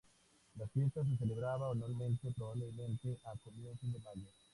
La 0.55 0.67
fiesta 0.69 1.05
se 1.05 1.15
celebraba 1.15 1.69
anualmente, 1.69 2.31
probablemente 2.31 3.19
a 3.23 3.35
comienzos 3.37 3.93
de 3.93 3.99
mayo. 3.99 4.27